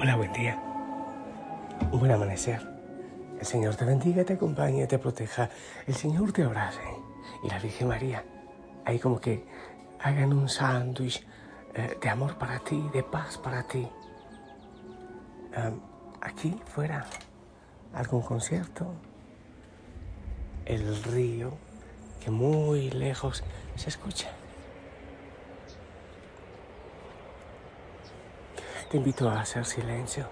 Hola, 0.00 0.14
buen 0.14 0.32
día. 0.32 0.56
Un 1.90 1.98
buen 1.98 2.12
amanecer. 2.12 2.64
El 3.40 3.44
Señor 3.44 3.74
te 3.74 3.84
bendiga, 3.84 4.24
te 4.24 4.34
acompañe, 4.34 4.86
te 4.86 4.96
proteja. 4.96 5.50
El 5.88 5.94
Señor 5.96 6.30
te 6.30 6.44
abrace. 6.44 6.78
Y 7.42 7.48
la 7.48 7.58
Virgen 7.58 7.88
María, 7.88 8.24
ahí 8.84 9.00
como 9.00 9.20
que 9.20 9.44
hagan 9.98 10.32
un 10.32 10.48
sándwich 10.48 11.26
eh, 11.74 11.98
de 12.00 12.08
amor 12.08 12.38
para 12.38 12.60
ti, 12.60 12.80
de 12.92 13.02
paz 13.02 13.38
para 13.38 13.64
ti. 13.64 13.88
aquí 16.20 16.56
fuera, 16.64 17.04
algún 17.92 18.22
concierto. 18.22 18.94
El 20.64 21.02
río 21.02 21.54
que 22.20 22.30
muy 22.30 22.90
lejos 22.90 23.42
se 23.74 23.88
escucha. 23.88 24.28
Te 28.90 28.96
invito 28.96 29.28
a 29.28 29.40
hacer 29.40 29.66
silencio. 29.66 30.26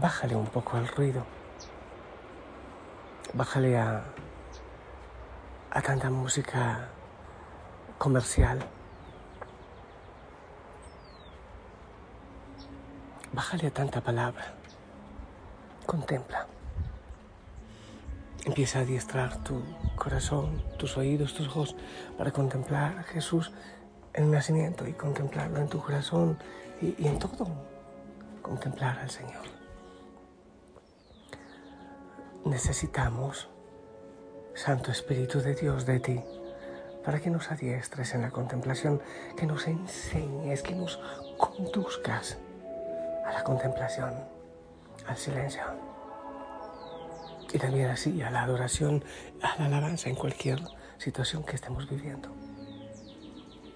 Bájale 0.00 0.36
un 0.36 0.46
poco 0.46 0.76
al 0.76 0.86
ruido. 0.86 1.24
Bájale 3.32 3.76
a, 3.76 4.04
a 5.72 5.82
tanta 5.82 6.10
música 6.10 6.90
comercial. 7.98 8.60
Bájale 13.32 13.66
a 13.66 13.70
tanta 13.72 14.00
palabra. 14.00 14.54
Contempla. 15.86 16.46
Empieza 18.44 18.78
a 18.78 18.82
adiestrar 18.82 19.42
tu 19.42 19.60
corazón, 19.96 20.62
tus 20.78 20.96
oídos, 20.96 21.34
tus 21.34 21.48
ojos 21.48 21.74
para 22.16 22.30
contemplar 22.30 22.96
a 22.98 23.02
Jesús 23.02 23.50
el 24.14 24.30
nacimiento 24.30 24.86
y 24.86 24.92
contemplarlo 24.92 25.58
en 25.58 25.68
tu 25.68 25.80
corazón 25.80 26.38
y, 26.80 26.94
y 27.02 27.08
en 27.08 27.18
todo. 27.18 27.46
Contemplar 28.42 28.98
al 28.98 29.10
Señor. 29.10 29.42
Necesitamos, 32.44 33.48
Santo 34.54 34.90
Espíritu 34.90 35.40
de 35.40 35.54
Dios, 35.54 35.86
de 35.86 35.98
ti, 35.98 36.20
para 37.04 37.20
que 37.20 37.30
nos 37.30 37.50
adiestres 37.50 38.14
en 38.14 38.22
la 38.22 38.30
contemplación, 38.30 39.00
que 39.36 39.46
nos 39.46 39.66
enseñes, 39.66 40.62
que 40.62 40.74
nos 40.74 41.00
conduzcas 41.38 42.38
a 43.26 43.32
la 43.32 43.44
contemplación, 43.44 44.14
al 45.06 45.16
silencio. 45.16 45.62
Y 47.52 47.58
también 47.58 47.90
así 47.90 48.20
a 48.22 48.30
la 48.30 48.42
adoración, 48.42 49.04
a 49.42 49.58
la 49.58 49.66
alabanza 49.66 50.08
en 50.08 50.16
cualquier 50.16 50.60
situación 50.98 51.44
que 51.44 51.56
estemos 51.56 51.88
viviendo. 51.88 52.28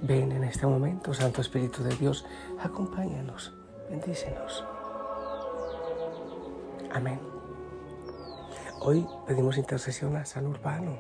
Ven 0.01 0.31
en 0.31 0.45
este 0.45 0.65
momento, 0.65 1.13
Santo 1.13 1.41
Espíritu 1.41 1.83
de 1.83 1.95
Dios, 1.97 2.25
acompáñanos, 2.63 3.53
bendícenos. 3.91 4.65
Amén. 6.93 7.21
Hoy 8.81 9.05
pedimos 9.27 9.59
intercesión 9.59 10.15
a 10.15 10.25
San 10.25 10.47
Urbano, 10.47 10.97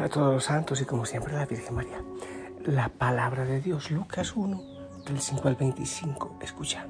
a 0.00 0.08
todos 0.08 0.34
los 0.34 0.44
santos 0.44 0.80
y 0.80 0.84
como 0.84 1.06
siempre 1.06 1.34
a 1.36 1.38
la 1.38 1.46
Virgen 1.46 1.76
María. 1.76 2.02
La 2.64 2.88
palabra 2.88 3.44
de 3.44 3.60
Dios, 3.60 3.92
Lucas 3.92 4.34
1, 4.34 4.60
del 5.06 5.20
5 5.20 5.46
al 5.46 5.54
25. 5.54 6.38
Escucha. 6.42 6.88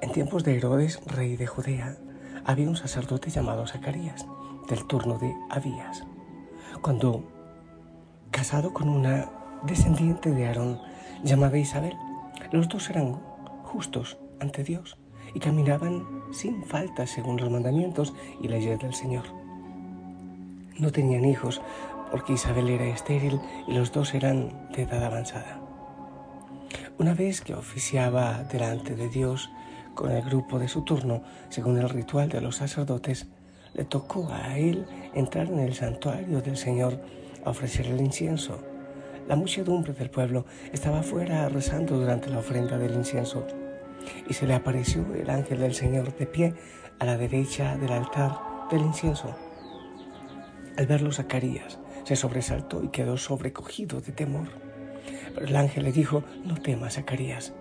En 0.00 0.12
tiempos 0.12 0.44
de 0.44 0.56
Herodes, 0.56 1.00
rey 1.04 1.36
de 1.36 1.48
Judea, 1.48 1.96
había 2.44 2.68
un 2.68 2.76
sacerdote 2.76 3.30
llamado 3.30 3.66
Zacarías, 3.66 4.24
del 4.68 4.86
turno 4.86 5.18
de 5.18 5.34
Abías. 5.50 6.04
Cuando 6.80 7.37
casado 8.30 8.72
con 8.72 8.88
una 8.88 9.30
descendiente 9.62 10.30
de 10.30 10.46
Aarón 10.46 10.80
llamada 11.22 11.58
Isabel. 11.58 11.96
Los 12.52 12.68
dos 12.68 12.90
eran 12.90 13.14
justos 13.64 14.18
ante 14.40 14.64
Dios 14.64 14.98
y 15.34 15.40
caminaban 15.40 16.06
sin 16.32 16.64
falta 16.64 17.06
según 17.06 17.38
los 17.38 17.50
mandamientos 17.50 18.14
y 18.40 18.48
leyes 18.48 18.78
del 18.78 18.94
Señor. 18.94 19.24
No 20.78 20.92
tenían 20.92 21.24
hijos 21.24 21.60
porque 22.10 22.34
Isabel 22.34 22.70
era 22.70 22.86
estéril 22.86 23.40
y 23.66 23.74
los 23.74 23.92
dos 23.92 24.14
eran 24.14 24.68
de 24.72 24.82
edad 24.82 25.04
avanzada. 25.04 25.60
Una 26.98 27.14
vez 27.14 27.40
que 27.40 27.54
oficiaba 27.54 28.44
delante 28.44 28.94
de 28.94 29.08
Dios 29.08 29.50
con 29.94 30.10
el 30.10 30.22
grupo 30.22 30.58
de 30.58 30.68
su 30.68 30.82
turno, 30.82 31.22
según 31.48 31.78
el 31.78 31.88
ritual 31.88 32.28
de 32.28 32.40
los 32.40 32.56
sacerdotes, 32.56 33.26
le 33.74 33.84
tocó 33.84 34.28
a 34.32 34.58
él 34.58 34.86
entrar 35.14 35.48
en 35.48 35.60
el 35.60 35.74
santuario 35.74 36.40
del 36.40 36.56
Señor 36.56 37.00
a 37.44 37.50
ofrecer 37.50 37.86
el 37.86 38.00
incienso. 38.00 38.58
La 39.28 39.36
muchedumbre 39.36 39.92
del 39.92 40.10
pueblo 40.10 40.46
estaba 40.72 41.00
afuera 41.00 41.48
rezando 41.48 41.98
durante 41.98 42.30
la 42.30 42.38
ofrenda 42.38 42.78
del 42.78 42.94
incienso 42.94 43.46
y 44.26 44.34
se 44.34 44.46
le 44.46 44.54
apareció 44.54 45.04
el 45.14 45.28
ángel 45.28 45.60
del 45.60 45.74
Señor 45.74 46.16
de 46.16 46.26
pie 46.26 46.54
a 46.98 47.04
la 47.04 47.16
derecha 47.16 47.76
del 47.76 47.92
altar 47.92 48.38
del 48.70 48.80
incienso. 48.80 49.36
Al 50.76 50.86
verlo 50.86 51.12
Zacarías 51.12 51.78
se 52.04 52.16
sobresaltó 52.16 52.82
y 52.82 52.88
quedó 52.88 53.16
sobrecogido 53.16 54.00
de 54.00 54.12
temor. 54.12 54.48
Pero 55.34 55.46
el 55.46 55.56
ángel 55.56 55.84
le 55.84 55.92
dijo, 55.92 56.24
no 56.44 56.54
temas, 56.54 56.94
Zacarías, 56.94 57.52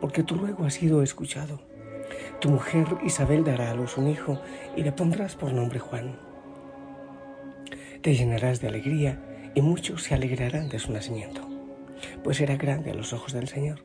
porque 0.00 0.22
tu 0.22 0.34
ruego 0.34 0.64
ha 0.64 0.70
sido 0.70 1.02
escuchado. 1.02 1.60
Tu 2.40 2.50
mujer 2.50 2.86
Isabel 3.02 3.44
dará 3.44 3.70
a 3.70 3.74
luz 3.74 3.96
un 3.96 4.08
hijo 4.08 4.40
y 4.76 4.82
le 4.82 4.92
pondrás 4.92 5.36
por 5.36 5.52
nombre 5.52 5.78
Juan 5.78 6.33
te 8.04 8.14
llenarás 8.14 8.60
de 8.60 8.68
alegría 8.68 9.18
y 9.54 9.62
muchos 9.62 10.02
se 10.02 10.14
alegrarán 10.14 10.68
de 10.68 10.78
su 10.78 10.92
nacimiento, 10.92 11.48
pues 12.22 12.36
será 12.36 12.56
grande 12.56 12.90
a 12.90 12.94
los 12.94 13.14
ojos 13.14 13.32
del 13.32 13.48
Señor. 13.48 13.82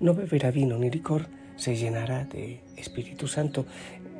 No 0.00 0.12
beberá 0.12 0.50
vino 0.50 0.76
ni 0.76 0.90
licor, 0.90 1.28
se 1.56 1.74
llenará 1.74 2.26
de 2.26 2.60
Espíritu 2.76 3.26
Santo 3.26 3.64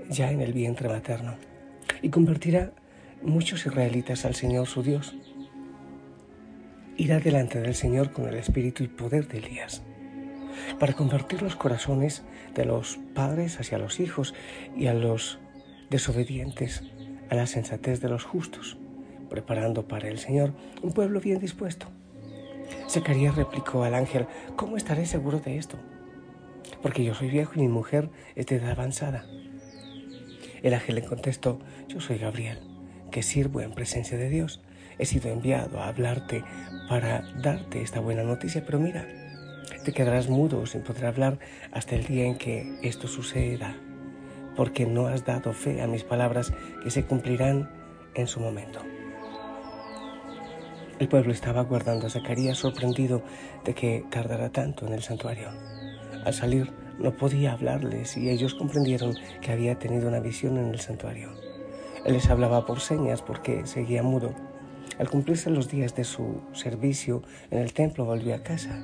ya 0.08 0.30
en 0.30 0.40
el 0.40 0.54
vientre 0.54 0.88
materno 0.88 1.36
y 2.00 2.08
convertirá 2.08 2.72
muchos 3.20 3.66
israelitas 3.66 4.24
al 4.24 4.34
Señor 4.34 4.66
su 4.66 4.82
Dios. 4.82 5.14
Irá 6.96 7.20
delante 7.20 7.60
del 7.60 7.74
Señor 7.74 8.12
con 8.12 8.26
el 8.26 8.36
espíritu 8.36 8.82
y 8.82 8.88
poder 8.88 9.28
de 9.28 9.40
Elías, 9.40 9.82
para 10.80 10.94
convertir 10.94 11.42
los 11.42 11.54
corazones 11.54 12.22
de 12.54 12.64
los 12.64 12.98
padres 13.14 13.60
hacia 13.60 13.76
los 13.76 14.00
hijos 14.00 14.32
y 14.74 14.86
a 14.86 14.94
los 14.94 15.38
desobedientes 15.90 16.82
a 17.28 17.34
la 17.34 17.46
sensatez 17.46 18.00
de 18.00 18.08
los 18.08 18.24
justos 18.24 18.78
preparando 19.34 19.88
para 19.88 20.06
el 20.06 20.18
Señor 20.18 20.52
un 20.80 20.92
pueblo 20.92 21.18
bien 21.18 21.40
dispuesto. 21.40 21.88
Zacarías 22.88 23.34
replicó 23.34 23.82
al 23.82 23.96
ángel, 23.96 24.28
¿cómo 24.54 24.76
estaré 24.76 25.06
seguro 25.06 25.40
de 25.40 25.58
esto? 25.58 25.76
Porque 26.80 27.02
yo 27.02 27.14
soy 27.14 27.30
viejo 27.30 27.54
y 27.56 27.62
mi 27.62 27.68
mujer 27.68 28.10
es 28.36 28.46
de 28.46 28.56
edad 28.56 28.70
avanzada. 28.70 29.24
El 30.62 30.72
ángel 30.72 30.94
le 30.94 31.02
contestó, 31.02 31.58
yo 31.88 32.00
soy 32.00 32.18
Gabriel, 32.18 32.60
que 33.10 33.24
sirvo 33.24 33.60
en 33.60 33.72
presencia 33.72 34.16
de 34.16 34.28
Dios. 34.28 34.62
He 35.00 35.04
sido 35.04 35.32
enviado 35.32 35.80
a 35.80 35.88
hablarte 35.88 36.44
para 36.88 37.22
darte 37.42 37.82
esta 37.82 37.98
buena 37.98 38.22
noticia, 38.22 38.64
pero 38.64 38.78
mira, 38.78 39.04
te 39.84 39.90
quedarás 39.92 40.28
mudo 40.28 40.64
sin 40.66 40.82
poder 40.82 41.06
hablar 41.06 41.40
hasta 41.72 41.96
el 41.96 42.06
día 42.06 42.24
en 42.24 42.38
que 42.38 42.78
esto 42.84 43.08
suceda, 43.08 43.74
porque 44.54 44.86
no 44.86 45.08
has 45.08 45.24
dado 45.24 45.52
fe 45.54 45.82
a 45.82 45.88
mis 45.88 46.04
palabras 46.04 46.52
que 46.84 46.90
se 46.92 47.04
cumplirán 47.04 47.68
en 48.14 48.28
su 48.28 48.38
momento. 48.38 48.93
El 51.00 51.08
pueblo 51.08 51.32
estaba 51.32 51.60
aguardando 51.60 52.06
a 52.06 52.10
Zacarías 52.10 52.58
sorprendido 52.58 53.22
de 53.64 53.74
que 53.74 54.04
tardara 54.10 54.50
tanto 54.50 54.86
en 54.86 54.92
el 54.92 55.02
santuario. 55.02 55.48
Al 56.24 56.32
salir 56.32 56.72
no 57.00 57.16
podía 57.16 57.52
hablarles 57.52 58.16
y 58.16 58.30
ellos 58.30 58.54
comprendieron 58.54 59.16
que 59.40 59.50
había 59.50 59.76
tenido 59.76 60.06
una 60.06 60.20
visión 60.20 60.56
en 60.56 60.68
el 60.68 60.78
santuario. 60.78 61.32
Él 62.04 62.12
les 62.12 62.30
hablaba 62.30 62.64
por 62.64 62.78
señas 62.78 63.22
porque 63.22 63.66
seguía 63.66 64.04
mudo. 64.04 64.34
Al 64.98 65.10
cumplirse 65.10 65.50
los 65.50 65.68
días 65.68 65.96
de 65.96 66.04
su 66.04 66.42
servicio 66.52 67.22
en 67.50 67.58
el 67.58 67.72
templo 67.72 68.04
volvió 68.04 68.36
a 68.36 68.44
casa. 68.44 68.80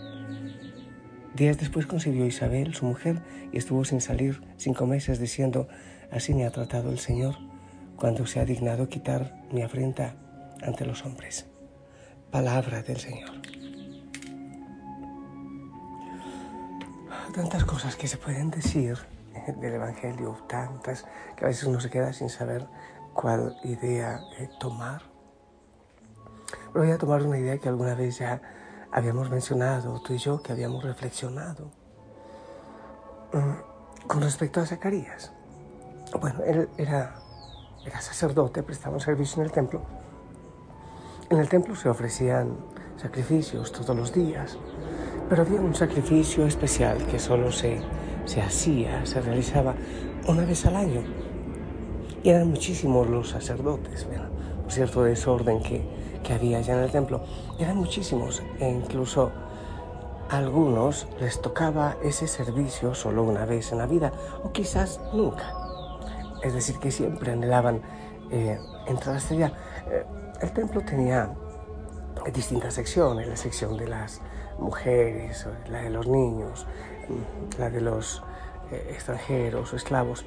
Días 1.36 1.58
después 1.58 1.86
concibió 1.86 2.26
Isabel, 2.26 2.74
su 2.74 2.86
mujer, 2.86 3.22
y 3.52 3.58
estuvo 3.58 3.84
sin 3.84 4.00
salir 4.00 4.42
cinco 4.56 4.84
meses 4.84 5.20
diciendo, 5.20 5.68
así 6.10 6.34
me 6.34 6.44
ha 6.44 6.50
tratado 6.50 6.90
el 6.90 6.98
Señor 6.98 7.36
cuando 7.94 8.26
se 8.26 8.40
ha 8.40 8.44
dignado 8.44 8.88
quitar 8.88 9.44
mi 9.52 9.62
afrenta 9.62 10.16
ante 10.60 10.84
los 10.84 11.04
hombres 11.04 11.49
palabra 12.30 12.82
del 12.82 12.98
Señor. 12.98 13.30
Tantas 17.34 17.64
cosas 17.64 17.96
que 17.96 18.08
se 18.08 18.16
pueden 18.16 18.50
decir 18.50 18.98
del 19.60 19.74
Evangelio, 19.74 20.36
tantas 20.48 21.06
que 21.36 21.44
a 21.44 21.48
veces 21.48 21.64
uno 21.64 21.80
se 21.80 21.90
queda 21.90 22.12
sin 22.12 22.28
saber 22.28 22.66
cuál 23.14 23.56
idea 23.64 24.20
tomar. 24.58 25.02
Pero 26.72 26.84
voy 26.84 26.92
a 26.92 26.98
tomar 26.98 27.22
una 27.22 27.38
idea 27.38 27.58
que 27.58 27.68
alguna 27.68 27.94
vez 27.94 28.18
ya 28.18 28.40
habíamos 28.92 29.30
mencionado, 29.30 30.00
tú 30.00 30.14
y 30.14 30.18
yo, 30.18 30.42
que 30.42 30.52
habíamos 30.52 30.84
reflexionado 30.84 31.70
mm, 33.32 34.06
con 34.06 34.22
respecto 34.22 34.60
a 34.60 34.66
Zacarías. 34.66 35.32
Bueno, 36.20 36.42
él 36.44 36.68
era, 36.76 37.14
era 37.86 38.00
sacerdote, 38.00 38.62
prestaba 38.62 38.94
un 38.94 39.00
servicio 39.00 39.40
en 39.40 39.46
el 39.46 39.52
templo 39.52 39.99
en 41.30 41.38
el 41.38 41.48
templo 41.48 41.76
se 41.76 41.88
ofrecían 41.88 42.56
sacrificios 42.96 43.70
todos 43.70 43.96
los 43.96 44.12
días 44.12 44.58
Pero 45.28 45.42
había 45.42 45.60
un 45.60 45.76
sacrificio 45.76 46.44
especial 46.44 46.98
que 47.06 47.20
solo 47.20 47.52
se, 47.52 47.80
se 48.24 48.42
hacía, 48.42 49.06
se 49.06 49.20
realizaba 49.20 49.76
una 50.26 50.44
vez 50.44 50.66
al 50.66 50.74
año. 50.74 51.02
Y 52.24 52.30
eran 52.30 52.50
muchísimos 52.50 53.08
los 53.08 53.30
sacerdotes, 53.30 54.08
por 54.62 54.72
cierto 54.72 55.04
desorden 55.04 55.62
que, 55.62 55.86
que 56.24 56.32
había 56.32 56.58
allá 56.58 56.76
en 56.76 56.82
el 56.82 56.90
templo. 56.90 57.22
Eran 57.60 57.76
muchísimos 57.76 58.42
e 58.58 58.68
incluso 58.68 59.30
a 60.28 60.38
algunos 60.38 61.06
les 61.20 61.40
tocaba 61.40 61.96
ese 62.02 62.26
servicio 62.26 62.92
solo 62.94 63.22
una 63.22 63.46
vez 63.46 63.70
en 63.70 63.78
la 63.78 63.86
vida 63.86 64.10
o 64.42 64.50
quizás 64.50 65.00
nunca. 65.14 65.54
Es 66.42 66.54
decir, 66.54 66.78
que 66.78 66.90
siempre 66.90 67.30
anhelaban 67.30 67.82
eh, 68.30 68.58
entrar 68.86 69.16
hasta 69.16 69.34
allá. 69.34 69.52
Eh, 69.90 70.04
el 70.40 70.52
templo 70.52 70.80
tenía 70.82 71.30
distintas 72.32 72.74
secciones, 72.74 73.26
la 73.26 73.36
sección 73.36 73.76
de 73.76 73.88
las 73.88 74.20
mujeres, 74.58 75.46
la 75.68 75.82
de 75.82 75.90
los 75.90 76.06
niños, 76.06 76.66
la 77.58 77.70
de 77.70 77.80
los 77.80 78.22
eh, 78.70 78.90
extranjeros 78.92 79.72
o 79.72 79.76
esclavos, 79.76 80.24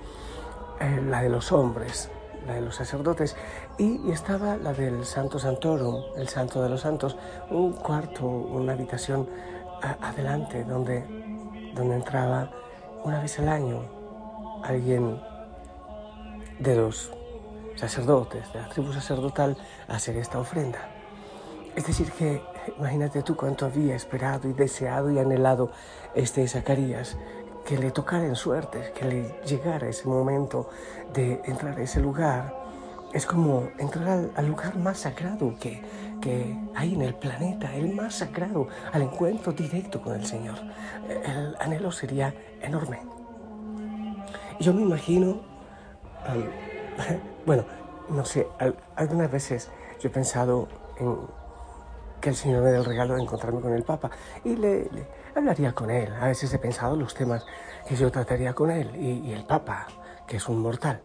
la 1.08 1.22
de 1.22 1.30
los 1.30 1.52
hombres, 1.54 2.10
la 2.46 2.56
de 2.56 2.62
los 2.62 2.76
sacerdotes, 2.76 3.38
y, 3.78 4.12
estaba 4.12 4.58
la 4.58 4.74
del 4.74 5.06
Santo 5.06 5.40
Santorum, 5.40 6.04
el 6.18 6.28
Santo 6.28 6.62
de 6.62 6.68
los 6.68 6.82
Santos, 6.82 7.16
un 7.50 7.72
cuarto, 7.74 8.26
una 8.26 8.74
habitación 8.74 9.30
adelante 10.02 10.66
donde, 10.66 11.06
donde 11.74 11.96
entraba 11.96 12.52
una 13.04 13.22
vez 13.22 13.40
al 13.40 13.48
año 13.48 13.82
alguien 14.64 15.22
de 16.60 16.76
los 16.76 17.12
sacerdotes, 17.76 18.52
de 18.54 18.62
la 18.62 18.70
tribu 18.70 18.94
sacerdotal, 18.94 19.58
hacer 19.88 20.18
esta 20.18 20.40
ofrenda. 20.40 20.90
Es 21.76 21.88
decir, 21.88 22.12
que 22.12 22.42
imagínate 22.78 23.24
tú 23.24 23.36
cuánto 23.36 23.66
había 23.66 23.96
esperado 23.96 24.48
y 24.48 24.54
deseado 24.54 25.12
y 25.12 25.20
anhelado 25.20 25.72
este 26.14 26.48
Zacarías, 26.48 27.18
que 27.66 27.78
le 27.78 27.92
tocara 27.92 28.26
en 28.26 28.36
suerte, 28.36 28.92
que 28.94 29.06
le 29.06 29.42
llegara 29.46 29.88
ese 29.88 30.08
momento 30.08 30.70
de 31.14 31.42
entrar 31.46 31.78
a 31.78 31.82
ese 31.82 32.00
lugar. 32.00 32.62
Es 33.14 33.26
como 33.26 33.70
entrar 33.78 34.30
al, 34.36 34.48
lugar 34.48 34.76
más 34.78 35.00
sagrado 35.00 35.56
que, 35.60 35.82
que 36.20 36.58
hay 36.76 36.94
en 36.94 37.02
el 37.04 37.16
planeta, 37.16 37.74
el 37.76 37.94
más 37.94 38.16
sagrado, 38.16 38.68
al 38.92 39.04
encuentro 39.04 39.54
directo 39.54 40.02
con 40.02 40.16
el 40.16 40.26
Señor. 40.26 40.56
El 41.08 41.56
anhelo 41.60 41.92
sería 41.92 42.34
enorme. 42.62 43.00
Yo 44.60 44.74
me 44.74 44.82
imagino, 44.82 45.42
bueno, 47.46 47.66
no 48.10 48.26
sé, 48.26 48.48
algunas 48.96 49.32
veces 49.32 49.70
yo 50.00 50.10
he 50.10 50.12
pensado 50.12 50.68
en 50.98 51.18
que 52.22 52.30
el 52.30 52.36
Señor 52.36 52.64
me 52.64 52.72
dé 52.72 52.78
el 52.78 52.86
regalo 52.86 53.16
de 53.16 53.22
encontrarme 53.22 53.60
con 53.60 53.74
el 53.74 53.84
Papa 53.84 54.10
y 54.46 54.56
le, 54.56 54.90
hablaría 55.36 55.74
con 55.74 55.90
él. 55.90 56.14
A 56.14 56.28
veces 56.28 56.54
he 56.54 56.60
pensado 56.60 56.96
los 56.96 57.14
temas 57.14 57.46
que 57.86 57.98
yo 57.98 58.12
trataría 58.12 58.54
con 58.54 58.72
él 58.72 58.96
y, 58.96 59.34
el 59.34 59.46
Papa, 59.46 59.88
que 60.26 60.38
es 60.38 60.48
un 60.48 60.62
mortal. 60.62 61.02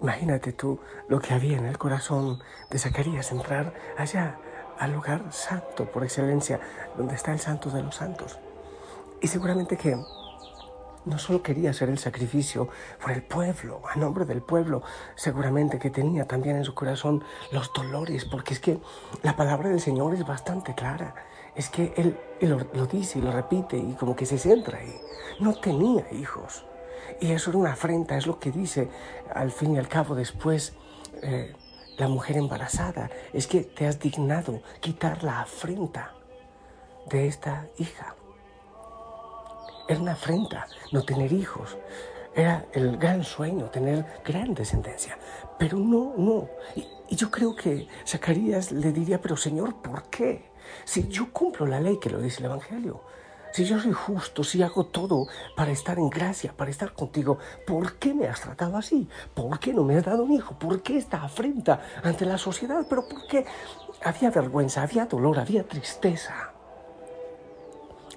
Imagínate 0.00 0.52
tú 0.52 0.78
lo 1.08 1.20
que 1.20 1.32
había 1.32 1.56
en 1.56 1.64
el 1.64 1.78
corazón 1.78 2.38
de 2.70 2.78
Zacarías, 2.78 3.32
entrar 3.32 3.72
allá 3.96 4.38
al 4.78 4.92
lugar 4.92 5.24
santo 5.30 5.86
por 5.86 6.04
excelencia, 6.04 6.60
donde 6.96 7.14
está 7.14 7.32
el 7.32 7.38
santo 7.38 7.70
de 7.70 7.82
los 7.82 7.96
santos. 7.96 8.38
Y 9.22 9.28
seguramente 9.28 9.78
que 9.78 9.96
no 11.04 11.18
solo 11.18 11.42
quería 11.42 11.70
hacer 11.70 11.88
el 11.88 11.98
sacrificio 11.98 12.68
por 13.00 13.12
el 13.12 13.22
pueblo, 13.22 13.82
a 13.88 13.96
nombre 13.96 14.24
del 14.24 14.42
pueblo, 14.42 14.82
seguramente 15.14 15.78
que 15.78 15.90
tenía 15.90 16.26
también 16.26 16.56
en 16.56 16.64
su 16.64 16.74
corazón 16.74 17.24
los 17.52 17.72
dolores, 17.72 18.24
porque 18.24 18.54
es 18.54 18.60
que 18.60 18.78
la 19.22 19.36
palabra 19.36 19.70
del 19.70 19.80
Señor 19.80 20.14
es 20.14 20.26
bastante 20.26 20.74
clara. 20.74 21.14
Es 21.54 21.68
que 21.68 21.92
Él, 21.96 22.18
lo, 22.40 22.86
dice 22.86 23.18
y 23.18 23.22
lo 23.22 23.32
repite 23.32 23.76
y 23.76 23.94
como 23.94 24.14
que 24.14 24.26
se 24.26 24.38
centra 24.38 24.78
ahí. 24.78 24.94
No 25.40 25.54
tenía 25.54 26.06
hijos. 26.12 26.64
Y 27.20 27.32
eso 27.32 27.50
era 27.50 27.58
una 27.58 27.72
afrenta, 27.72 28.16
es 28.16 28.26
lo 28.26 28.38
que 28.38 28.52
dice 28.52 28.88
al 29.34 29.50
fin 29.50 29.74
y 29.74 29.78
al 29.78 29.88
cabo 29.88 30.14
después 30.14 30.74
eh, 31.22 31.54
la 31.98 32.08
mujer 32.08 32.36
embarazada. 32.36 33.10
Es 33.32 33.46
que 33.46 33.62
te 33.62 33.86
has 33.86 33.98
dignado 33.98 34.62
quitar 34.80 35.24
la 35.24 35.40
afrenta 35.40 36.14
de 37.06 37.26
esta 37.26 37.66
hija. 37.78 38.14
Era 39.90 39.98
una 39.98 40.12
afrenta 40.12 40.68
no 40.92 41.02
tener 41.02 41.32
hijos. 41.32 41.76
Era 42.32 42.64
el 42.74 42.96
gran 42.96 43.24
sueño, 43.24 43.70
tener 43.70 44.06
gran 44.24 44.54
descendencia. 44.54 45.18
Pero 45.58 45.78
no, 45.78 46.14
no. 46.16 46.48
Y, 46.76 46.86
y, 47.08 47.16
yo 47.16 47.28
creo 47.28 47.56
que 47.56 47.88
Zacarías 48.06 48.70
le 48.70 48.92
diría, 48.92 49.20
pero 49.20 49.36
Señor, 49.36 49.82
¿por 49.82 50.04
qué? 50.04 50.52
Si 50.84 51.08
yo 51.08 51.32
cumplo 51.32 51.66
la 51.66 51.80
ley 51.80 51.98
que 51.98 52.08
lo 52.08 52.20
dice 52.20 52.38
el 52.38 52.44
Evangelio, 52.44 53.02
si 53.52 53.64
yo 53.64 53.80
soy 53.80 53.92
justo, 53.92 54.44
si 54.44 54.62
hago 54.62 54.86
todo 54.86 55.26
para 55.56 55.72
estar 55.72 55.98
en 55.98 56.08
gracia, 56.08 56.54
para 56.56 56.70
estar 56.70 56.92
contigo, 56.92 57.38
¿por 57.66 57.96
qué 57.96 58.14
me 58.14 58.28
has 58.28 58.40
tratado 58.40 58.76
así? 58.76 59.08
¿Por 59.34 59.58
qué 59.58 59.74
no 59.74 59.82
me 59.82 59.96
has 59.96 60.04
dado 60.04 60.22
un 60.22 60.30
hijo? 60.30 60.56
¿Por 60.56 60.84
qué 60.84 60.98
esta 60.98 61.24
afrenta 61.24 61.82
ante 62.04 62.26
la 62.26 62.38
sociedad? 62.38 62.86
¿Pero 62.88 63.08
por 63.08 63.26
qué? 63.26 63.44
Había 64.04 64.30
vergüenza, 64.30 64.82
había 64.82 65.06
dolor, 65.06 65.40
había 65.40 65.66
tristeza. 65.66 66.52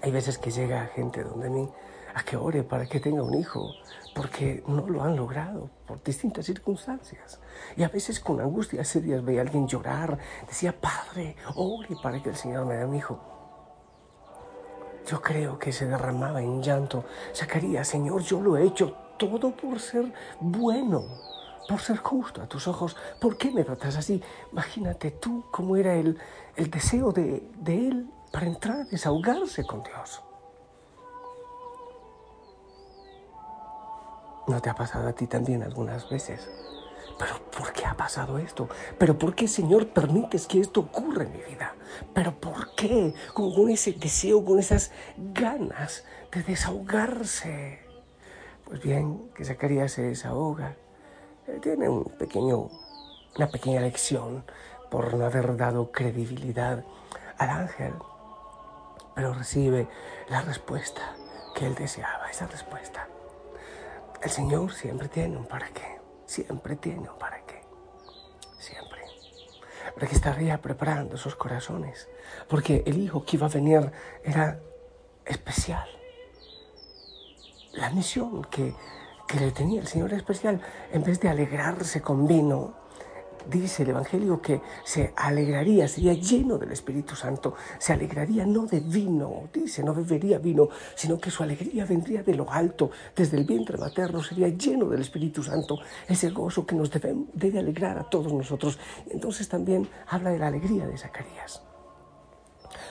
Hay 0.04 0.12
veces 0.12 0.38
que 0.38 0.52
llega 0.52 0.88
gente 0.88 1.24
donde 1.24 1.50
mí 1.50 1.70
a 2.14 2.24
que 2.24 2.36
ore 2.36 2.64
para 2.64 2.86
que 2.86 3.00
tenga 3.00 3.24
un 3.24 3.36
hijo, 3.36 3.72
porque 4.14 4.62
no 4.68 4.86
lo 4.86 5.02
han 5.02 5.16
logrado 5.16 5.70
por 5.88 6.04
distintas 6.04 6.46
circunstancias. 6.46 7.40
Y 7.78 7.84
a 7.84 7.88
veces 7.88 8.20
con 8.20 8.42
angustia, 8.42 8.82
ese 8.82 9.00
día 9.00 9.22
veía 9.22 9.40
a 9.40 9.44
alguien 9.44 9.66
llorar, 9.66 10.20
decía, 10.46 10.76
Padre, 10.78 11.38
ore 11.56 11.96
para 12.04 12.22
que 12.22 12.32
el 12.32 12.36
Señor 12.36 12.66
me 12.66 12.76
dé 12.76 12.86
un 12.86 12.96
hijo. 12.96 13.18
Yo 15.08 15.22
creo 15.22 15.58
que 15.58 15.72
se 15.72 15.88
derramaba 15.88 16.42
en 16.42 16.62
llanto. 16.62 17.06
Zacarías, 17.34 17.88
Señor, 17.88 18.24
yo 18.24 18.42
lo 18.42 18.58
he 18.58 18.66
hecho 18.66 18.94
todo 19.18 19.56
por 19.56 19.80
ser 19.80 20.12
bueno, 20.42 21.06
por 21.70 21.80
ser 21.80 21.96
justo 21.96 22.42
a 22.42 22.48
tus 22.48 22.68
ojos. 22.68 22.98
¿Por 23.22 23.38
qué 23.38 23.52
me 23.52 23.64
tratas 23.64 23.96
así? 23.96 24.22
Imagínate 24.52 25.12
tú 25.12 25.46
cómo 25.50 25.78
era 25.78 25.96
el, 25.96 26.20
el 26.58 26.70
deseo 26.70 27.14
de, 27.14 27.50
de 27.56 27.88
él 27.88 28.10
para 28.34 28.48
entrar 28.48 28.78
a 28.82 28.84
desahogarse 28.86 29.64
con 29.64 29.84
Dios. 29.84 30.24
¿No 34.48 34.60
te 34.60 34.72
ha 34.72 34.74
pasado 34.74 35.08
a 35.08 35.14
ti 35.14 35.28
también 35.28 35.62
algunas 35.62 36.10
veces? 36.10 36.50
¿Pero 37.20 37.36
por 37.56 37.72
qué 37.72 37.86
ha 37.86 37.96
pasado 37.96 38.40
esto? 38.40 38.68
¿Pero 38.98 39.20
por 39.20 39.36
qué, 39.36 39.48
Señor, 39.48 39.90
permites 39.90 40.48
que 40.48 40.60
esto 40.60 40.80
ocurra 40.80 41.26
en 41.26 41.32
mi 41.32 41.44
vida? 41.44 41.76
¿Pero 42.12 42.34
por 42.34 42.74
qué? 42.74 43.14
Con, 43.36 43.70
ese 43.70 43.92
deseo, 43.94 44.44
con 44.44 44.58
esas 44.58 44.92
ganas 45.16 46.04
de 46.32 46.42
desahogarse. 46.42 47.82
Pues 48.66 48.82
bien, 48.82 49.30
que 49.36 49.46
Zacarías 49.46 49.92
se 49.92 50.02
desahoga. 50.02 50.76
Eh, 51.46 51.60
tiene 51.62 51.88
un 51.88 52.06
pequeño, 52.06 52.72
una 53.38 53.48
pequeña 53.48 53.82
lección 53.82 54.44
por 54.90 55.14
no 55.14 55.24
haber 55.24 55.56
dado 55.56 55.92
credibilidad 55.92 56.84
al 57.38 57.50
ángel. 57.50 57.94
Pero 59.16 59.34
recibe 59.34 59.88
la 60.30 60.42
respuesta 60.42 61.16
que 61.56 61.68
él 61.68 61.76
deseaba, 61.76 62.30
esa 62.30 62.48
respuesta. 62.48 63.08
El 64.22 64.30
Señor 64.30 64.74
siempre 64.74 65.08
tiene 65.08 65.38
un 65.38 65.46
para 65.46 65.68
qué. 65.68 66.00
Siempre 66.26 66.76
tiene 66.76 67.10
un 67.10 67.18
para 67.20 67.46
qué. 67.46 67.62
Siempre. 68.58 69.02
Porque 69.94 70.16
estaría 70.16 70.60
preparando 70.62 71.16
esos 71.16 71.36
corazones. 71.36 72.08
Porque 72.48 72.84
el 72.86 72.98
hijo 73.00 73.26
que 73.26 73.38
iba 73.38 73.48
a 73.48 73.50
venir 73.50 73.92
era 74.24 74.60
especial. 75.26 75.88
La 77.74 77.90
misión 77.90 78.44
que, 78.46 78.74
que 79.28 79.40
le 79.40 79.52
tenía 79.52 79.82
el 79.82 79.88
Señor 79.88 80.14
especial, 80.14 80.62
en 80.92 81.04
vez 81.04 81.20
de 81.20 81.30
alegrarse 81.30 82.02
con 82.02 82.28
vino, 82.28 82.76
dice 83.50 83.84
el 83.84 83.90
Evangelio 83.90 84.42
que 84.42 84.62
se 84.84 85.14
alegraría, 85.16 85.88
sería 85.88 86.14
lleno 86.14 86.58
del 86.58 86.72
Espíritu 86.72 87.16
Santo, 87.16 87.56
se 87.80 87.94
alegraría 87.94 88.46
no 88.46 88.66
de 88.66 88.80
vino, 88.80 89.50
dice, 89.54 89.84
no 89.84 89.94
bebería 89.94 90.40
vino, 90.40 90.70
sino 90.96 91.20
que 91.20 91.32
su 91.32 91.44
alegría 91.44 91.86
vendría 91.86 92.24
de 92.24 92.36
lo 92.36 92.52
alto, 92.52 92.92
desde 93.16 93.38
el 93.38 93.46
vientre 93.46 93.78
materno, 93.78 94.24
sería 94.24 94.50
lleno 94.50 94.88
del 94.88 95.02
Espíritu 95.02 95.44
Santo, 95.44 95.80
ese 96.08 96.30
gozo 96.30 96.66
que 96.66 96.76
nos 96.76 96.92
debe, 96.92 97.16
debe 97.34 97.60
alegrar 97.60 97.98
a 97.98 98.10
todos 98.10 98.32
nosotros. 98.34 98.80
Entonces 99.10 99.48
también 99.50 99.88
habla 100.08 100.32
de 100.32 100.40
la 100.40 100.48
alegría 100.48 100.88
de 100.88 100.98
Zacarías. 100.98 101.62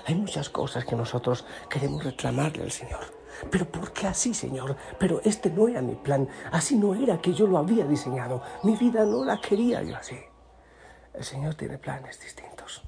Hay 0.06 0.14
muchas 0.14 0.49
cosas 0.49 0.85
que 0.85 0.97
nosotros 0.97 1.44
queremos 1.68 2.02
reclamarle 2.02 2.64
al 2.64 2.73
Señor. 2.73 3.23
Pero 3.50 3.66
¿por 3.66 3.92
qué 3.92 4.06
así, 4.06 4.35
Señor? 4.35 4.76
Pero 4.99 5.21
este 5.25 5.50
no 5.50 5.68
era 5.68 5.82
mi 5.82 5.94
plan, 5.94 6.28
así 6.50 6.76
no 6.76 6.94
era 6.94 7.21
que 7.21 7.32
yo 7.32 7.47
lo 7.47 7.59
había 7.59 7.85
diseñado. 7.87 8.42
Mi 8.62 8.76
vida 8.76 9.04
no 9.04 9.25
la 9.25 9.40
quería 9.40 9.82
yo 9.82 9.97
así. 9.97 10.16
El 11.14 11.25
Señor 11.25 11.54
tiene 11.54 11.78
planes 11.78 12.21
distintos 12.21 12.83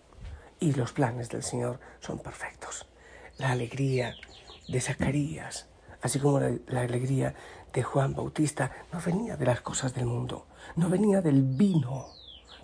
y 0.61 0.73
los 0.73 0.93
planes 0.93 1.28
del 1.28 1.43
Señor 1.43 1.81
son 2.00 2.19
perfectos. 2.19 2.87
La 3.38 3.50
alegría 3.50 4.14
de 4.69 4.81
Zacarías, 4.81 5.69
así 6.00 6.19
como 6.19 6.40
la, 6.40 6.81
alegría 6.81 7.35
de 7.73 7.83
Juan 7.83 8.14
Bautista, 8.14 8.71
no 8.93 9.00
venía 9.00 9.37
de 9.37 9.47
las 9.47 9.61
cosas 9.61 9.95
del 9.95 10.07
mundo, 10.07 10.47
no 10.76 10.88
venía 10.88 11.21
del 11.21 11.43
vino, 11.43 12.07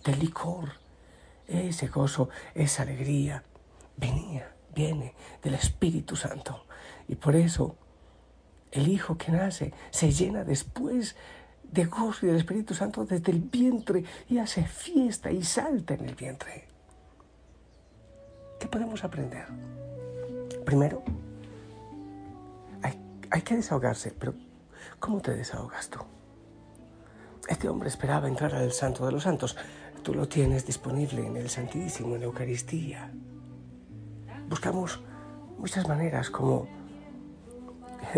del 0.04 0.18
licor. 0.18 0.72
Ese 1.46 1.88
gozo, 1.88 2.28
esa 2.54 2.84
alegría, 2.84 3.42
venía 3.96 4.54
viene 4.74 5.14
del 5.42 5.54
Espíritu 5.54 6.16
Santo. 6.16 6.64
Y 7.08 7.16
por 7.16 7.36
eso 7.36 7.76
el 8.72 8.88
Hijo 8.88 9.16
que 9.16 9.32
nace 9.32 9.72
se 9.90 10.12
llena 10.12 10.44
después 10.44 11.16
de 11.70 11.84
gozo 11.84 12.26
y 12.26 12.28
del 12.28 12.38
Espíritu 12.38 12.74
Santo 12.74 13.04
desde 13.04 13.32
el 13.32 13.40
vientre 13.40 14.04
y 14.28 14.38
hace 14.38 14.64
fiesta 14.64 15.30
y 15.30 15.42
salta 15.42 15.94
en 15.94 16.04
el 16.08 16.14
vientre. 16.14 16.64
¿Qué 18.58 18.66
podemos 18.66 19.04
aprender? 19.04 19.46
Primero, 20.64 21.02
hay, 22.82 22.94
hay 23.30 23.42
que 23.42 23.56
desahogarse, 23.56 24.12
pero 24.18 24.34
¿cómo 24.98 25.20
te 25.20 25.34
desahogas 25.34 25.88
tú? 25.88 26.00
Este 27.48 27.68
hombre 27.68 27.88
esperaba 27.88 28.28
entrar 28.28 28.54
al 28.54 28.72
Santo 28.72 29.06
de 29.06 29.12
los 29.12 29.22
Santos. 29.22 29.56
Tú 30.02 30.14
lo 30.14 30.28
tienes 30.28 30.66
disponible 30.66 31.26
en 31.26 31.36
el 31.36 31.48
Santísimo, 31.48 32.14
en 32.14 32.20
la 32.20 32.26
Eucaristía. 32.26 33.10
Buscamos 34.48 35.00
muchas 35.58 35.88
maneras 35.88 36.30
como, 36.30 36.66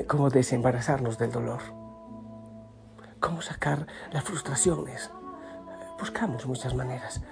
como 0.07 0.31
desembarazarnos 0.31 1.19
del 1.19 1.31
dolor, 1.31 1.61
cómo 3.23 3.41
sacar 3.41 3.87
las 4.11 4.25
frustraciones. 4.25 5.11
Buscamos 5.99 6.45
muchas 6.45 6.75
maneras 6.75 7.23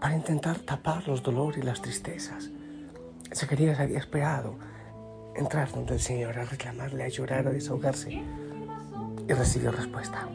para 0.00 0.14
intentar 0.14 0.58
tapar 0.58 1.08
los 1.08 1.22
dolores 1.22 1.62
y 1.62 1.66
las 1.66 1.80
tristezas. 1.80 2.50
Zacarías 3.34 3.80
había 3.80 3.98
esperado 3.98 4.56
entrar 5.34 5.72
donde 5.72 5.94
el 5.94 6.00
Señor 6.00 6.38
a 6.38 6.44
reclamarle, 6.44 7.04
a 7.04 7.08
llorar, 7.08 7.48
a 7.48 7.50
desahogarse 7.50 8.22
y 9.26 9.32
recibió 9.32 9.72
respuesta. 9.72 10.28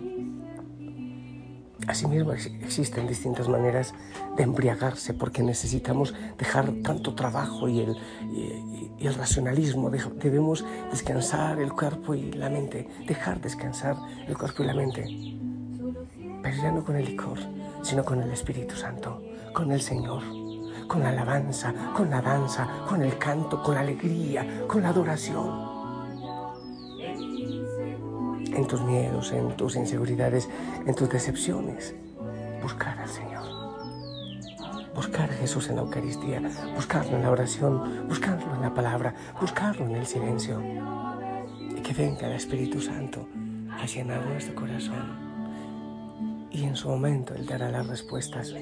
Asimismo 1.90 2.34
existen 2.34 3.08
distintas 3.08 3.50
maneras 3.50 3.96
de 4.38 4.44
embriagarse 4.44 5.16
porque 5.16 5.42
necesitamos 5.42 6.14
dejar 6.38 6.72
tanto 6.84 7.16
trabajo 7.16 7.68
y 7.68 7.80
el, 7.80 7.96
y, 8.32 9.08
el 9.08 9.16
racionalismo. 9.16 9.90
Debemos 9.90 10.64
descansar 10.92 11.60
el 11.60 11.74
cuerpo 11.74 12.14
y 12.14 12.32
la 12.34 12.52
mente, 12.52 12.88
dejar 13.08 13.42
descansar 13.42 13.98
el 14.28 14.38
cuerpo 14.38 14.62
y 14.62 14.68
la 14.68 14.76
mente. 14.76 15.04
Pero 16.44 16.58
ya 16.58 16.72
no 16.72 16.86
con 16.86 16.96
el 16.96 17.06
licor, 17.06 17.40
sino 17.82 18.06
con 18.06 18.22
el 18.22 18.30
Espíritu 18.30 18.76
Santo, 18.76 19.24
con 19.52 19.72
el 19.72 19.82
Señor, 19.82 20.22
con 20.88 21.02
la 21.02 21.10
alabanza, 21.10 21.74
con 21.98 22.12
la 22.12 22.22
danza, 22.22 22.68
con 22.88 23.02
el 23.02 23.18
canto, 23.18 23.64
con 23.64 23.74
la 23.74 23.82
alegría, 23.82 24.46
con 24.68 24.84
la 24.84 24.90
adoración 24.90 25.69
en 28.60 28.68
tus 28.68 28.82
miedos, 28.82 29.32
en 29.32 29.56
tus 29.56 29.76
inseguridades, 29.76 30.50
en 30.86 30.94
tus 30.94 31.10
decepciones. 31.10 31.96
Buscar 32.62 33.00
al 33.00 33.10
Señor. 33.10 33.48
Buscar 34.94 35.30
a 35.30 35.34
Jesús 35.34 35.70
en 35.70 35.78
la 35.78 35.84
Eucaristía, 35.84 36.42
buscarlo 36.76 37.16
en 37.16 37.24
la 37.24 37.32
oración, 37.32 38.08
buscarlo 38.08 38.54
en 38.56 38.62
la 38.62 38.74
palabra, 38.74 39.16
buscarlo 39.40 39.86
en 39.86 39.96
el 39.96 40.06
silencio. 40.06 40.62
Y 40.62 41.82
que 41.82 41.94
venga 41.94 42.28
el 42.28 42.34
Espíritu 42.34 42.82
Santo 42.82 43.28
a 43.72 43.86
llenar 43.86 44.26
nuestro 44.26 44.56
corazón. 44.56 45.30
Y 46.52 46.64
en 46.64 46.76
su 46.76 46.90
momento 46.90 47.34
Él 47.34 47.46
dará 47.46 47.70
las 47.70 47.88
respuestas 47.88 48.54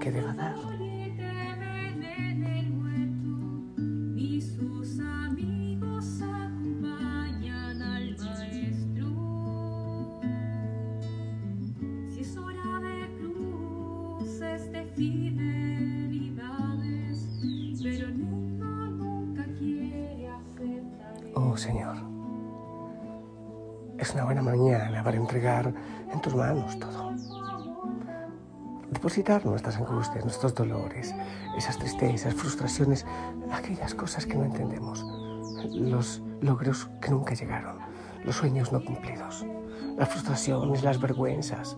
que 0.00 0.10
deba 0.10 0.32
dar. 0.34 0.85
Para 25.06 25.18
entregar 25.18 25.72
en 26.12 26.20
tus 26.20 26.34
manos 26.34 26.76
todo. 26.80 27.12
Depositar 28.90 29.46
nuestras 29.46 29.76
angustias, 29.76 30.24
nuestros 30.24 30.52
dolores, 30.52 31.14
esas 31.56 31.78
tristezas, 31.78 32.34
frustraciones, 32.34 33.06
aquellas 33.52 33.94
cosas 33.94 34.26
que 34.26 34.34
no 34.34 34.44
entendemos, 34.44 35.06
los 35.72 36.24
logros 36.40 36.90
que 37.00 37.12
nunca 37.12 37.34
llegaron, 37.34 37.78
los 38.24 38.34
sueños 38.34 38.72
no 38.72 38.84
cumplidos, 38.84 39.46
las 39.96 40.08
frustraciones, 40.08 40.82
las 40.82 41.00
vergüenzas, 41.00 41.76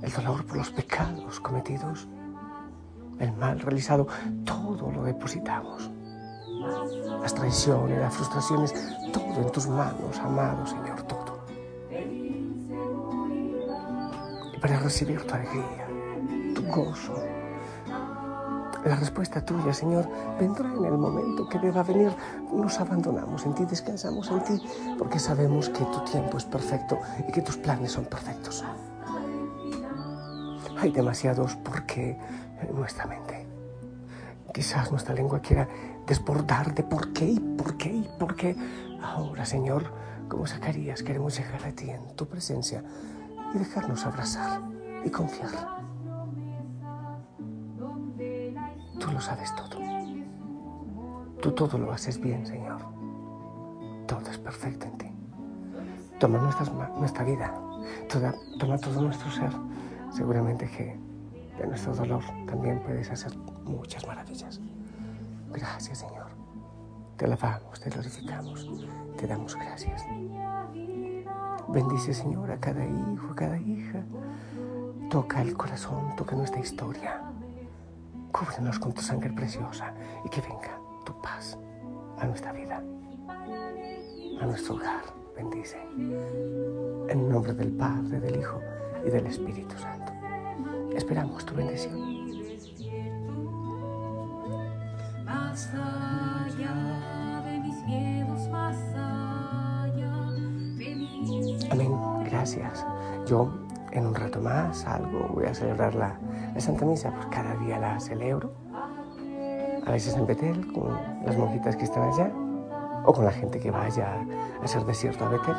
el 0.00 0.12
dolor 0.12 0.46
por 0.46 0.58
los 0.58 0.70
pecados 0.70 1.40
cometidos, 1.40 2.06
el 3.18 3.32
mal 3.32 3.58
realizado, 3.58 4.06
todo 4.44 4.92
lo 4.92 5.02
depositamos. 5.02 5.90
Las 7.20 7.34
traiciones, 7.34 7.98
las 7.98 8.14
frustraciones, 8.14 8.72
todo 9.12 9.42
en 9.42 9.50
tus 9.50 9.66
manos, 9.66 10.20
amado 10.20 10.64
Señor, 10.64 11.02
todo. 11.02 11.31
Y 14.54 14.58
para 14.60 14.78
recibir 14.78 15.24
tu 15.26 15.34
alegría, 15.34 15.86
tu 16.54 16.62
gozo, 16.66 17.14
la 18.84 18.96
respuesta 18.96 19.44
tuya, 19.44 19.72
Señor, 19.72 20.08
vendrá 20.40 20.68
en 20.68 20.84
el 20.84 20.98
momento 20.98 21.48
que 21.48 21.58
deba 21.60 21.84
venir. 21.84 22.10
Nos 22.52 22.80
abandonamos 22.80 23.46
en 23.46 23.54
ti, 23.54 23.64
descansamos 23.64 24.28
en 24.30 24.42
ti, 24.42 24.60
porque 24.98 25.20
sabemos 25.20 25.68
que 25.68 25.84
tu 25.84 26.00
tiempo 26.00 26.36
es 26.36 26.44
perfecto 26.44 26.98
y 27.28 27.30
que 27.30 27.42
tus 27.42 27.56
planes 27.56 27.92
son 27.92 28.06
perfectos. 28.06 28.64
Hay 30.80 30.90
demasiados 30.90 31.54
por 31.56 31.86
qué 31.86 32.18
en 32.60 32.74
nuestra 32.74 33.06
mente. 33.06 33.46
Quizás 34.52 34.90
nuestra 34.90 35.14
lengua 35.14 35.40
quiera 35.40 35.68
desbordar 36.06 36.74
de 36.74 36.82
por 36.82 37.12
qué 37.12 37.26
y 37.26 37.38
por 37.38 37.76
qué 37.76 37.88
y 37.88 38.08
por 38.18 38.34
qué. 38.34 38.56
Ahora, 39.02 39.44
Señor, 39.44 39.92
como 40.28 40.46
Zacarías, 40.46 41.02
queremos 41.02 41.36
llegar 41.36 41.64
a 41.64 41.72
ti 41.72 41.90
en 41.90 42.14
tu 42.16 42.26
presencia 42.26 42.82
y 43.54 43.58
dejarnos 43.58 44.06
abrazar 44.06 44.62
y 45.04 45.10
confiar. 45.10 45.50
Tú 48.98 49.10
lo 49.12 49.20
sabes 49.20 49.54
todo. 49.56 49.80
Tú 51.40 51.52
todo 51.52 51.76
lo 51.76 51.92
haces 51.92 52.20
bien, 52.20 52.46
Señor. 52.46 52.80
Todo 54.06 54.30
es 54.30 54.38
perfecto 54.38 54.86
en 54.86 54.98
ti. 54.98 55.06
Toma 56.20 56.38
nuestra 56.96 57.24
vida, 57.24 57.52
toma 58.58 58.78
todo 58.78 59.02
nuestro 59.02 59.28
ser 59.32 59.50
seguramente 60.12 60.68
que 60.68 60.96
de 61.58 61.66
nuestro 61.66 61.94
dolor 61.94 62.22
también 62.46 62.80
puedes 62.80 63.10
hacer 63.10 63.36
muchas 63.64 64.06
maravillas. 64.06 64.60
Gracias, 65.52 65.98
Señor. 65.98 66.11
Te 67.22 67.26
alabamos, 67.26 67.78
te 67.78 67.88
glorificamos, 67.88 68.68
te 69.16 69.28
damos 69.28 69.54
gracias. 69.54 70.04
Bendice, 71.68 72.14
Señor, 72.14 72.50
a 72.50 72.58
cada 72.58 72.84
hijo, 72.84 73.28
a 73.30 73.34
cada 73.36 73.58
hija. 73.60 74.02
Toca 75.08 75.40
el 75.40 75.56
corazón, 75.56 76.16
toca 76.16 76.34
nuestra 76.34 76.58
historia. 76.58 77.22
Cúbrenos 78.32 78.76
con 78.80 78.92
tu 78.92 79.02
sangre 79.02 79.30
preciosa 79.30 79.94
y 80.24 80.28
que 80.30 80.40
venga 80.40 80.76
tu 81.06 81.12
paz 81.22 81.56
a 82.18 82.26
nuestra 82.26 82.50
vida, 82.52 82.82
a 84.40 84.44
nuestro 84.44 84.74
hogar. 84.74 85.04
Bendice. 85.36 85.78
En 87.08 87.28
nombre 87.28 87.54
del 87.54 87.70
Padre, 87.70 88.18
del 88.18 88.40
Hijo 88.40 88.58
y 89.06 89.10
del 89.10 89.26
Espíritu 89.26 89.78
Santo. 89.78 90.12
Esperamos 90.96 91.46
tu 91.46 91.54
bendición. 91.54 92.02
Más 95.24 95.72
allá 95.72 96.91
Gracias. 102.42 102.84
Yo 103.26 103.52
en 103.92 104.04
un 104.04 104.16
rato 104.16 104.40
más 104.40 104.78
salgo, 104.78 105.28
voy 105.32 105.44
a 105.44 105.54
celebrar 105.54 105.94
la, 105.94 106.18
Santa 106.58 106.84
Misa, 106.84 107.12
pues 107.14 107.26
cada 107.26 107.54
día 107.54 107.78
la 107.78 108.00
celebro. 108.00 108.52
A 109.86 109.92
veces 109.92 110.16
en 110.16 110.26
Betel 110.26 110.72
con 110.72 110.98
las 111.24 111.36
monjitas 111.36 111.76
que 111.76 111.84
están 111.84 112.08
allá 112.08 112.32
o 113.04 113.12
con 113.12 113.24
la 113.24 113.30
gente 113.30 113.60
que 113.60 113.70
vaya 113.70 114.26
a 114.60 114.64
hacer 114.64 114.84
desierto 114.86 115.24
a 115.24 115.28
Betel 115.28 115.54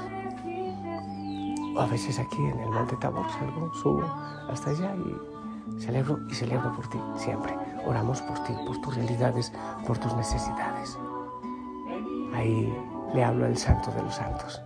a 1.80 1.86
veces 1.86 2.20
aquí 2.20 2.44
en 2.44 2.60
el 2.60 2.70
Monte 2.70 2.98
Tabor 2.98 3.26
salgo, 3.32 3.74
subo 3.76 4.04
hasta 4.50 4.72
allá 4.72 4.94
y 4.96 5.82
celebro 5.82 6.20
y 6.30 6.34
celebro 6.34 6.76
por 6.76 6.88
ti 6.90 7.00
siempre. 7.16 7.56
Oramos 7.88 8.22
por 8.22 8.44
ti, 8.44 8.54
por 8.68 8.80
tus 8.82 8.96
realidades, 8.96 9.54
por 9.88 9.98
tus 9.98 10.14
necesidades. 10.16 10.98
Ahí 12.36 12.78
le 13.14 13.24
hablo 13.24 13.46
al 13.46 13.58
Santo 13.58 13.90
de 13.92 14.04
los 14.04 14.16
Santos. 14.16 14.62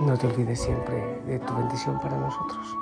No 0.00 0.16
te 0.16 0.26
olvides 0.26 0.62
siempre 0.62 1.20
de 1.26 1.38
tu 1.40 1.54
bendición 1.54 2.00
para 2.00 2.16
nosotros. 2.16 2.76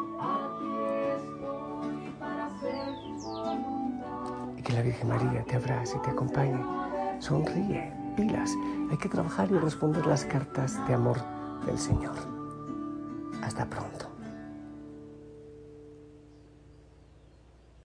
Y 4.57 4.63
que 4.63 4.73
la 4.73 4.83
Virgen 4.83 5.09
María 5.09 5.43
te 5.45 5.57
abrace 5.57 5.97
y 5.97 6.01
te 6.01 6.11
acompañe. 6.11 6.65
Sonríe, 7.19 7.93
pilas. 8.17 8.53
Hay 8.91 8.97
que 8.99 9.09
trabajar 9.09 9.51
y 9.51 9.59
responder 9.59 10.07
las 10.07 10.25
cartas 10.25 10.79
de 10.87 10.95
amor 10.95 11.19
del 11.67 11.79
Señor. 11.79 12.15
Hasta 13.43 13.67
pronto. 13.67 13.98